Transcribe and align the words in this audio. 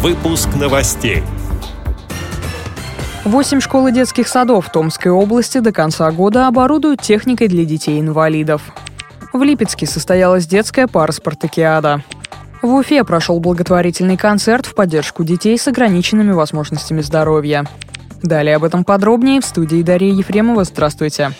Выпуск 0.00 0.50
новостей. 0.54 1.24
Восемь 3.24 3.58
школ 3.58 3.88
и 3.88 3.92
детских 3.92 4.28
садов 4.28 4.70
Томской 4.70 5.10
области 5.10 5.58
до 5.58 5.72
конца 5.72 6.08
года 6.12 6.46
оборудуют 6.46 7.02
техникой 7.02 7.48
для 7.48 7.64
детей-инвалидов. 7.64 8.62
В 9.32 9.42
Липецке 9.42 9.86
состоялась 9.86 10.46
детская 10.46 10.86
пара 10.86 11.10
«Спартакиада». 11.10 12.04
В 12.62 12.74
Уфе 12.74 13.02
прошел 13.02 13.40
благотворительный 13.40 14.16
концерт 14.16 14.66
в 14.66 14.76
поддержку 14.76 15.24
детей 15.24 15.58
с 15.58 15.66
ограниченными 15.66 16.30
возможностями 16.30 17.00
здоровья. 17.00 17.66
Далее 18.22 18.54
об 18.54 18.62
этом 18.62 18.84
подробнее 18.84 19.40
в 19.40 19.44
студии 19.44 19.82
Дарья 19.82 20.12
Ефремова. 20.12 20.62
Здравствуйте. 20.62 21.32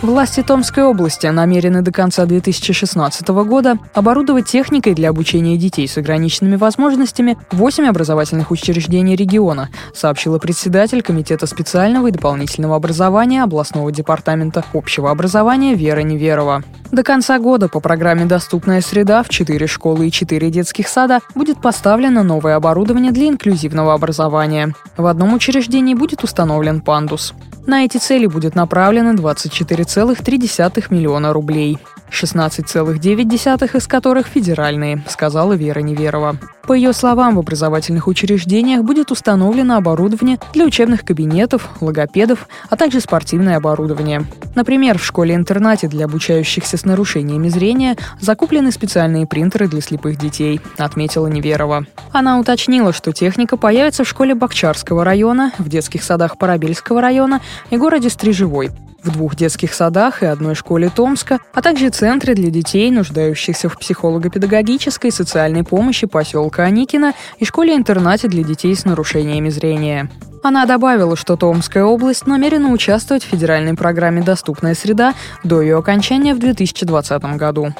Власти 0.00 0.44
Томской 0.44 0.84
области 0.84 1.26
намерены 1.26 1.82
до 1.82 1.90
конца 1.90 2.24
2016 2.24 3.28
года 3.28 3.78
оборудовать 3.94 4.46
техникой 4.46 4.94
для 4.94 5.10
обучения 5.10 5.56
детей 5.56 5.88
с 5.88 5.98
ограниченными 5.98 6.54
возможностями 6.54 7.36
8 7.50 7.84
образовательных 7.84 8.52
учреждений 8.52 9.16
региона, 9.16 9.70
сообщила 9.92 10.38
председатель 10.38 11.02
Комитета 11.02 11.46
специального 11.46 12.06
и 12.06 12.12
дополнительного 12.12 12.76
образования 12.76 13.42
областного 13.42 13.90
департамента 13.90 14.64
общего 14.72 15.10
образования 15.10 15.74
Вера 15.74 16.02
Неверова. 16.02 16.62
До 16.92 17.02
конца 17.02 17.40
года 17.40 17.68
по 17.68 17.80
программе 17.80 18.24
«Доступная 18.24 18.80
среда» 18.82 19.24
в 19.24 19.28
4 19.28 19.66
школы 19.66 20.06
и 20.06 20.12
4 20.12 20.48
детских 20.50 20.86
сада 20.86 21.18
будет 21.34 21.60
поставлено 21.60 22.22
новое 22.22 22.54
оборудование 22.54 23.10
для 23.10 23.26
инклюзивного 23.28 23.94
образования. 23.94 24.74
В 24.96 25.06
одном 25.06 25.34
учреждении 25.34 25.94
будет 25.94 26.22
установлен 26.22 26.82
пандус. 26.82 27.34
На 27.68 27.84
эти 27.84 27.98
цели 27.98 28.24
будет 28.24 28.54
направлено 28.54 29.12
24,3 29.12 30.86
миллиона 30.88 31.34
рублей. 31.34 31.76
16,9 32.10 33.76
из 33.76 33.86
которых 33.86 34.26
федеральные, 34.26 35.02
сказала 35.08 35.52
Вера 35.54 35.80
Неверова. 35.80 36.36
По 36.68 36.74
ее 36.74 36.92
словам, 36.92 37.36
в 37.36 37.38
образовательных 37.38 38.08
учреждениях 38.08 38.82
будет 38.82 39.10
установлено 39.10 39.76
оборудование 39.76 40.38
для 40.52 40.66
учебных 40.66 41.02
кабинетов, 41.02 41.66
логопедов, 41.80 42.46
а 42.68 42.76
также 42.76 43.00
спортивное 43.00 43.56
оборудование. 43.56 44.26
Например, 44.54 44.98
в 44.98 45.04
школе-интернате 45.04 45.88
для 45.88 46.04
обучающихся 46.04 46.76
с 46.76 46.84
нарушениями 46.84 47.48
зрения 47.48 47.96
закуплены 48.20 48.70
специальные 48.70 49.26
принтеры 49.26 49.66
для 49.66 49.80
слепых 49.80 50.18
детей, 50.18 50.60
отметила 50.76 51.26
Неверова. 51.26 51.86
Она 52.12 52.38
уточнила, 52.38 52.92
что 52.92 53.12
техника 53.12 53.56
появится 53.56 54.04
в 54.04 54.08
школе 54.08 54.34
Бакчарского 54.34 55.04
района, 55.04 55.52
в 55.58 55.70
детских 55.70 56.02
садах 56.02 56.36
Парабельского 56.36 57.00
района 57.00 57.40
и 57.70 57.78
городе 57.78 58.10
Стрижевой 58.10 58.70
в 59.02 59.12
двух 59.12 59.36
детских 59.36 59.74
садах 59.74 60.22
и 60.22 60.26
одной 60.26 60.54
школе 60.54 60.90
Томска, 60.94 61.38
а 61.52 61.62
также 61.62 61.90
центры 61.90 62.34
для 62.34 62.50
детей, 62.50 62.90
нуждающихся 62.90 63.68
в 63.68 63.78
психолого-педагогической 63.78 65.08
и 65.08 65.12
социальной 65.12 65.64
помощи 65.64 66.06
поселка 66.06 66.64
Аникина 66.64 67.14
и 67.38 67.44
школе-интернате 67.44 68.28
для 68.28 68.42
детей 68.42 68.74
с 68.74 68.84
нарушениями 68.84 69.48
зрения. 69.48 70.10
Она 70.42 70.66
добавила, 70.66 71.16
что 71.16 71.36
Томская 71.36 71.84
область 71.84 72.26
намерена 72.26 72.70
участвовать 72.70 73.24
в 73.24 73.28
федеральной 73.28 73.74
программе 73.74 74.22
«Доступная 74.22 74.74
среда» 74.74 75.14
до 75.42 75.60
ее 75.60 75.78
окончания 75.78 76.34
в 76.34 76.38
2020 76.38 77.22
году. 77.36 77.74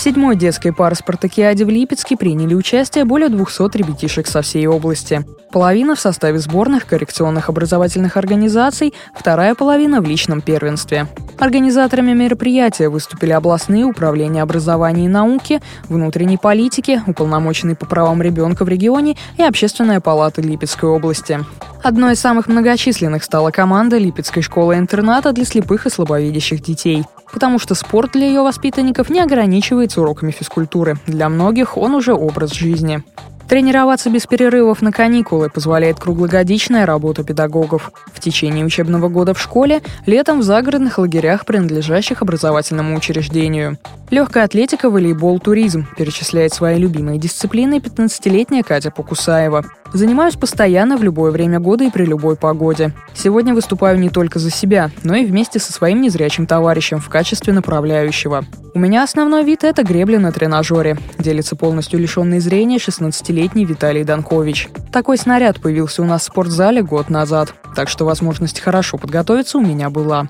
В 0.00 0.02
седьмой 0.02 0.34
детской 0.34 0.72
параспартакиаде 0.72 1.66
в 1.66 1.68
Липецке 1.68 2.16
приняли 2.16 2.54
участие 2.54 3.04
более 3.04 3.28
200 3.28 3.76
ребятишек 3.76 4.28
со 4.28 4.40
всей 4.40 4.66
области. 4.66 5.26
Половина 5.52 5.94
в 5.94 6.00
составе 6.00 6.38
сборных 6.38 6.86
коррекционных 6.86 7.50
образовательных 7.50 8.16
организаций, 8.16 8.94
вторая 9.14 9.54
половина 9.54 10.00
в 10.00 10.06
личном 10.06 10.40
первенстве. 10.40 11.06
Организаторами 11.38 12.14
мероприятия 12.14 12.88
выступили 12.88 13.32
областные 13.32 13.84
управления 13.84 14.40
образования 14.40 15.04
и 15.04 15.08
науки, 15.08 15.60
внутренней 15.90 16.38
политики, 16.38 17.02
уполномоченный 17.06 17.76
по 17.76 17.84
правам 17.84 18.22
ребенка 18.22 18.64
в 18.64 18.70
регионе 18.70 19.18
и 19.36 19.42
Общественная 19.42 20.00
палата 20.00 20.40
Липецкой 20.40 20.88
области. 20.88 21.40
Одной 21.82 22.12
из 22.12 22.20
самых 22.20 22.46
многочисленных 22.46 23.24
стала 23.24 23.50
команда 23.50 23.98
Липецкой 23.98 24.42
школы-интерната 24.42 25.32
для 25.32 25.44
слепых 25.44 25.86
и 25.86 25.90
слабовидящих 25.90 26.62
детей 26.62 27.04
потому 27.32 27.58
что 27.58 27.74
спорт 27.74 28.12
для 28.12 28.26
ее 28.26 28.42
воспитанников 28.42 29.10
не 29.10 29.20
ограничивается 29.20 30.00
уроками 30.00 30.30
физкультуры. 30.30 30.96
Для 31.06 31.28
многих 31.28 31.76
он 31.76 31.94
уже 31.94 32.12
образ 32.12 32.52
жизни. 32.52 33.02
Тренироваться 33.48 34.10
без 34.10 34.28
перерывов 34.28 34.80
на 34.80 34.92
каникулы 34.92 35.50
позволяет 35.50 35.98
круглогодичная 35.98 36.86
работа 36.86 37.24
педагогов. 37.24 37.90
В 38.12 38.20
течение 38.20 38.64
учебного 38.64 39.08
года 39.08 39.34
в 39.34 39.40
школе, 39.40 39.82
летом 40.06 40.38
в 40.38 40.42
загородных 40.44 40.98
лагерях, 40.98 41.44
принадлежащих 41.44 42.22
образовательному 42.22 42.96
учреждению. 42.96 43.76
Легкая 44.10 44.44
атлетика, 44.44 44.88
волейбол, 44.88 45.40
туризм 45.40 45.88
перечисляет 45.96 46.54
свои 46.54 46.78
любимые 46.78 47.18
дисциплины 47.18 47.78
15-летняя 47.78 48.62
Катя 48.62 48.92
Покусаева. 48.92 49.64
Занимаюсь 49.92 50.36
постоянно 50.36 50.96
в 50.96 51.02
любое 51.02 51.32
время 51.32 51.58
года 51.58 51.84
и 51.84 51.90
при 51.90 52.04
любой 52.04 52.36
погоде. 52.36 52.92
Сегодня 53.12 53.54
выступаю 53.54 53.98
не 53.98 54.08
только 54.08 54.38
за 54.38 54.50
себя, 54.50 54.90
но 55.02 55.16
и 55.16 55.24
вместе 55.24 55.58
со 55.58 55.72
своим 55.72 56.00
незрячим 56.00 56.46
товарищем 56.46 57.00
в 57.00 57.08
качестве 57.08 57.52
направляющего. 57.52 58.44
У 58.72 58.78
меня 58.78 59.02
основной 59.02 59.42
вид– 59.42 59.62
это 59.64 59.82
гребля 59.82 60.20
на 60.20 60.30
тренажере. 60.30 60.96
Делится 61.18 61.56
полностью 61.56 61.98
лишенный 61.98 62.38
зрения 62.38 62.76
16-летний 62.76 63.64
Виталий 63.64 64.04
Данкович. 64.04 64.68
Такой 64.92 65.18
снаряд 65.18 65.60
появился 65.60 66.02
у 66.02 66.04
нас 66.04 66.22
в 66.22 66.26
спортзале 66.26 66.82
год 66.82 67.10
назад, 67.10 67.52
так 67.74 67.88
что 67.88 68.04
возможность 68.04 68.60
хорошо 68.60 68.96
подготовиться 68.96 69.58
у 69.58 69.60
меня 69.60 69.90
была. 69.90 70.28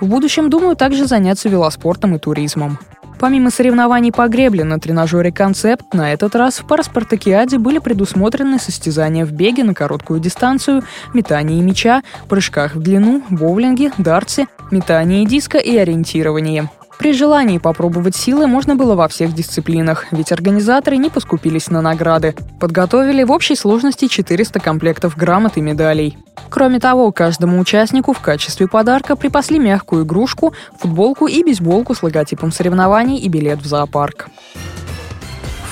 В 0.00 0.06
будущем 0.06 0.50
думаю 0.50 0.74
также 0.74 1.06
заняться 1.06 1.48
велоспортом 1.48 2.16
и 2.16 2.18
туризмом. 2.18 2.78
Помимо 3.18 3.50
соревнований 3.50 4.12
по 4.12 4.28
гребле 4.28 4.64
на 4.64 4.78
тренажере 4.78 5.32
«Концепт», 5.32 5.94
на 5.94 6.12
этот 6.12 6.34
раз 6.34 6.58
в 6.58 6.66
параспартакиаде 6.66 7.58
были 7.58 7.78
предусмотрены 7.78 8.58
состязания 8.58 9.24
в 9.24 9.32
беге 9.32 9.64
на 9.64 9.74
короткую 9.74 10.20
дистанцию, 10.20 10.82
метании 11.14 11.62
мяча, 11.62 12.02
прыжках 12.28 12.74
в 12.74 12.80
длину, 12.82 13.22
боулинге, 13.30 13.92
дартсе, 13.96 14.46
метании 14.70 15.24
диска 15.24 15.58
и 15.58 15.76
ориентировании. 15.76 16.68
При 16.98 17.12
желании 17.12 17.58
попробовать 17.58 18.16
силы 18.16 18.46
можно 18.46 18.74
было 18.74 18.94
во 18.94 19.06
всех 19.08 19.34
дисциплинах, 19.34 20.06
ведь 20.12 20.32
организаторы 20.32 20.96
не 20.96 21.10
поскупились 21.10 21.68
на 21.68 21.82
награды. 21.82 22.34
Подготовили 22.58 23.22
в 23.22 23.32
общей 23.32 23.54
сложности 23.54 24.08
400 24.08 24.60
комплектов 24.60 25.16
грамот 25.16 25.56
и 25.56 25.60
медалей. 25.60 26.18
Кроме 26.48 26.80
того, 26.80 27.12
каждому 27.12 27.60
участнику 27.60 28.12
в 28.12 28.20
качестве 28.20 28.66
подарка 28.66 29.14
припасли 29.14 29.58
мягкую 29.58 30.04
игрушку, 30.04 30.54
футболку 30.78 31.26
и 31.26 31.42
бейсболку 31.42 31.94
с 31.94 32.02
логотипом 32.02 32.50
соревнований 32.50 33.18
и 33.18 33.28
билет 33.28 33.60
в 33.60 33.66
зоопарк. 33.66 34.28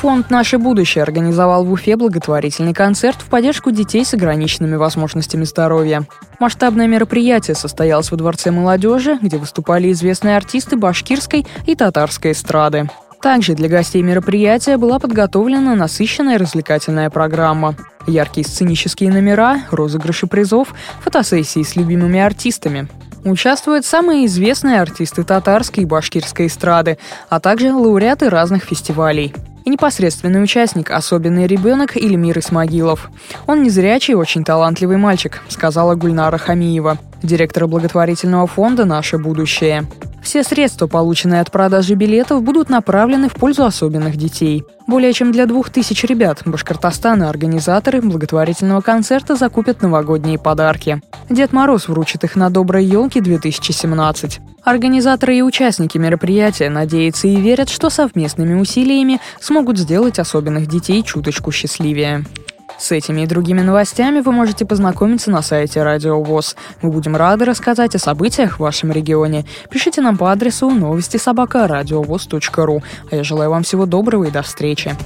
Фонд 0.04 0.28
«Наше 0.28 0.58
будущее» 0.58 1.00
организовал 1.00 1.64
в 1.64 1.72
Уфе 1.72 1.96
благотворительный 1.96 2.74
концерт 2.74 3.22
в 3.22 3.30
поддержку 3.30 3.70
детей 3.70 4.04
с 4.04 4.12
ограниченными 4.12 4.76
возможностями 4.76 5.44
здоровья. 5.44 6.04
Масштабное 6.38 6.86
мероприятие 6.86 7.54
состоялось 7.54 8.10
во 8.10 8.18
Дворце 8.18 8.50
молодежи, 8.50 9.18
где 9.22 9.38
выступали 9.38 9.90
известные 9.92 10.36
артисты 10.36 10.76
башкирской 10.76 11.46
и 11.64 11.74
татарской 11.74 12.32
эстрады. 12.32 12.90
Также 13.22 13.54
для 13.54 13.70
гостей 13.70 14.02
мероприятия 14.02 14.76
была 14.76 14.98
подготовлена 14.98 15.74
насыщенная 15.74 16.36
развлекательная 16.36 17.08
программа. 17.08 17.74
Яркие 18.06 18.46
сценические 18.46 19.10
номера, 19.10 19.62
розыгрыши 19.70 20.26
призов, 20.26 20.74
фотосессии 21.00 21.62
с 21.62 21.76
любимыми 21.76 22.20
артистами. 22.20 22.88
Участвуют 23.24 23.86
самые 23.86 24.26
известные 24.26 24.82
артисты 24.82 25.24
татарской 25.24 25.84
и 25.84 25.86
башкирской 25.86 26.48
эстрады, 26.48 26.98
а 27.30 27.40
также 27.40 27.72
лауреаты 27.72 28.28
разных 28.28 28.64
фестивалей 28.64 29.32
и 29.64 29.70
непосредственный 29.70 30.42
участник, 30.42 30.90
особенный 30.90 31.46
ребенок 31.46 31.96
Ильмир 31.96 32.38
Исмагилов. 32.38 33.10
Он 33.46 33.62
незрячий, 33.62 34.14
очень 34.14 34.44
талантливый 34.44 34.96
мальчик, 34.96 35.42
сказала 35.48 35.94
Гульнара 35.94 36.38
Хамиева, 36.38 36.98
директор 37.22 37.66
благотворительного 37.66 38.46
фонда 38.46 38.84
«Наше 38.84 39.18
будущее». 39.18 39.86
Все 40.22 40.42
средства, 40.42 40.86
полученные 40.86 41.42
от 41.42 41.50
продажи 41.50 41.94
билетов, 41.94 42.42
будут 42.42 42.70
направлены 42.70 43.28
в 43.28 43.34
пользу 43.34 43.64
особенных 43.64 44.16
детей. 44.16 44.64
Более 44.86 45.12
чем 45.12 45.32
для 45.32 45.44
двух 45.44 45.68
тысяч 45.68 46.02
ребят 46.04 46.40
Башкортостан 46.46 47.22
и 47.22 47.26
организаторы 47.26 48.00
благотворительного 48.00 48.80
концерта 48.80 49.36
закупят 49.36 49.82
новогодние 49.82 50.38
подарки. 50.38 51.02
Дед 51.30 51.52
Мороз 51.52 51.88
вручит 51.88 52.24
их 52.24 52.36
на 52.36 52.50
доброй 52.50 52.84
елке 52.84 53.20
2017. 53.20 54.40
Организаторы 54.62 55.38
и 55.38 55.42
участники 55.42 55.96
мероприятия 55.98 56.68
надеются 56.68 57.28
и 57.28 57.36
верят, 57.36 57.68
что 57.68 57.90
совместными 57.90 58.54
усилиями 58.54 59.20
смогут 59.40 59.78
сделать 59.78 60.18
особенных 60.18 60.66
детей 60.66 61.02
чуточку 61.02 61.50
счастливее. 61.50 62.24
С 62.78 62.92
этими 62.92 63.22
и 63.22 63.26
другими 63.26 63.62
новостями 63.62 64.20
вы 64.20 64.32
можете 64.32 64.66
познакомиться 64.66 65.30
на 65.30 65.42
сайте 65.42 65.82
Радио 65.82 66.22
ВОЗ. 66.22 66.56
Мы 66.82 66.90
будем 66.90 67.16
рады 67.16 67.44
рассказать 67.44 67.94
о 67.94 67.98
событиях 67.98 68.56
в 68.56 68.60
вашем 68.60 68.90
регионе. 68.92 69.44
Пишите 69.70 70.00
нам 70.00 70.18
по 70.18 70.32
адресу 70.32 70.70
новости 70.70 71.16
собака. 71.16 71.66
А 73.10 73.16
я 73.16 73.24
желаю 73.24 73.50
вам 73.50 73.62
всего 73.62 73.86
доброго 73.86 74.24
и 74.24 74.30
до 74.30 74.42
встречи. 74.42 74.96